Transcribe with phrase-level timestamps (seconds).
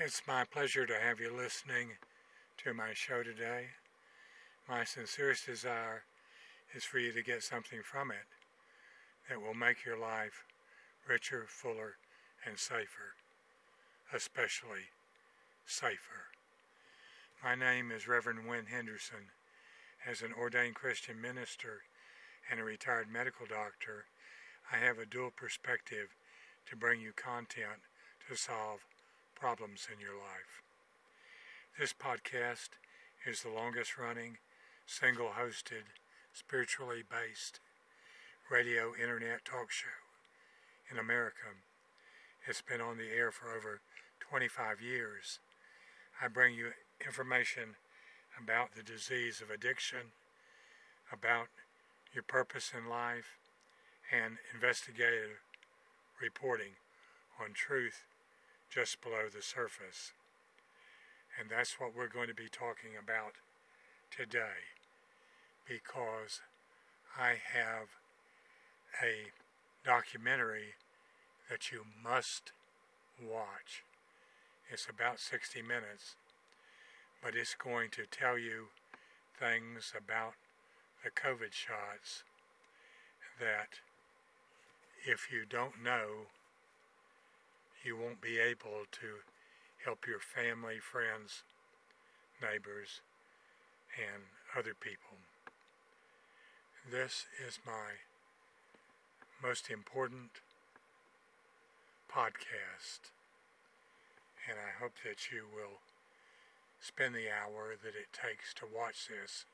[0.00, 1.88] It's my pleasure to have you listening
[2.58, 3.70] to my show today.
[4.68, 6.04] My sincerest desire
[6.72, 8.30] is for you to get something from it
[9.28, 10.44] that will make your life
[11.08, 11.96] richer, fuller,
[12.46, 13.16] and safer,
[14.14, 14.94] especially
[15.66, 16.30] safer.
[17.42, 19.34] My name is Reverend Wynn Henderson.
[20.06, 21.82] As an ordained Christian minister
[22.48, 24.04] and a retired medical doctor,
[24.72, 26.14] I have a dual perspective
[26.70, 27.82] to bring you content
[28.28, 28.78] to solve
[29.38, 30.66] problems in your life.
[31.78, 32.70] This podcast
[33.24, 34.38] is the longest running,
[34.84, 35.94] single hosted,
[36.32, 37.60] spiritually based
[38.50, 40.02] radio internet talk show
[40.90, 41.54] in America.
[42.48, 43.80] It's been on the air for over
[44.18, 45.38] 25 years.
[46.20, 46.70] I bring you
[47.06, 47.76] information
[48.42, 50.10] about the disease of addiction,
[51.12, 51.46] about
[52.12, 53.38] your purpose in life,
[54.10, 55.38] and investigative
[56.20, 56.74] reporting
[57.40, 58.02] on truth
[58.70, 60.12] just below the surface.
[61.38, 63.34] And that's what we're going to be talking about
[64.10, 64.74] today
[65.66, 66.40] because
[67.16, 67.88] I have
[69.02, 69.30] a
[69.84, 70.74] documentary
[71.50, 72.52] that you must
[73.22, 73.84] watch.
[74.70, 76.16] It's about 60 minutes,
[77.22, 78.68] but it's going to tell you
[79.38, 80.34] things about
[81.04, 82.24] the COVID shots
[83.40, 83.80] that
[85.06, 86.26] if you don't know
[87.84, 89.22] you won't be able to
[89.84, 91.42] help your family, friends,
[92.42, 93.00] neighbors,
[93.96, 94.22] and
[94.56, 95.18] other people.
[96.90, 98.02] This is my
[99.42, 100.42] most important
[102.10, 103.12] podcast,
[104.48, 105.80] and I hope that you will
[106.80, 109.44] spend the hour that it takes to watch this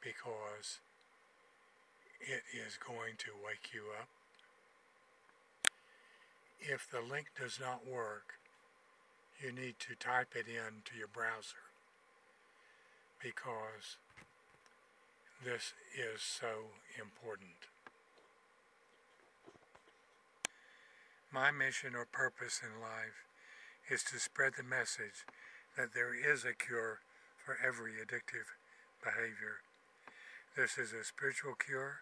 [0.00, 0.80] because
[2.20, 4.08] it is going to wake you up
[6.60, 8.34] if the link does not work,
[9.42, 11.70] you need to type it into your browser
[13.22, 13.96] because
[15.44, 17.68] this is so important.
[21.32, 23.24] My mission or purpose in life
[23.88, 25.24] is to spread the message
[25.76, 27.00] that there is a cure
[27.38, 28.52] for every addictive
[29.02, 29.62] behavior.
[30.56, 32.00] This is a spiritual cure,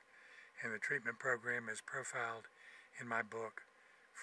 [0.63, 2.49] and the treatment program is profiled
[3.01, 3.68] in my book,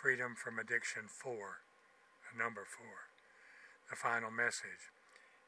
[0.02, 1.64] Freedom from Addiction 4,
[2.36, 2.84] number 4.
[3.90, 4.92] The final message.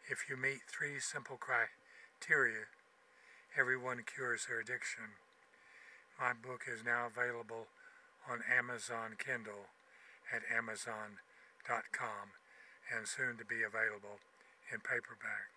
[0.08, 2.72] If you meet three simple criteria,
[3.60, 5.20] everyone cures their addiction.
[6.16, 7.68] My book is now available
[8.24, 9.68] on Amazon Kindle
[10.32, 12.32] at amazon.com
[12.88, 14.24] and soon to be available
[14.72, 15.52] in paperback.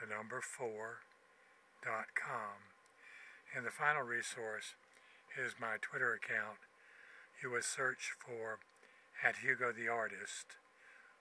[0.00, 1.06] the number four
[1.82, 2.68] dot com.
[3.54, 4.76] And the final resource
[5.36, 6.60] is my Twitter account.
[7.42, 8.58] You would search for
[9.24, 10.56] at Hugo the Artist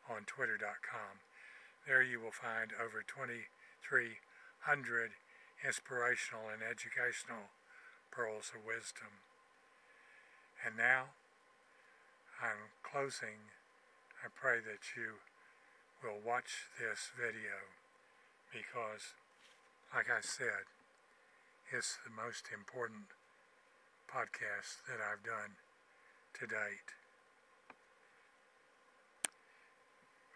[0.09, 1.23] on twitter.com.
[1.87, 3.45] There you will find over 2,300
[5.63, 7.53] inspirational and educational
[8.11, 9.21] pearls of wisdom.
[10.65, 11.13] And now,
[12.41, 13.53] I'm closing.
[14.23, 15.21] I pray that you
[16.01, 17.84] will watch this video
[18.55, 19.11] because,
[19.93, 20.71] like I said,
[21.75, 23.11] it's the most important
[24.07, 25.59] podcast that I've done
[26.39, 26.95] to date.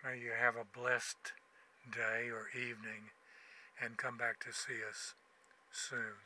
[0.04, 1.32] May you have a blessed
[1.88, 3.16] day or evening
[3.82, 5.16] and come back to see us
[5.72, 6.20] soon.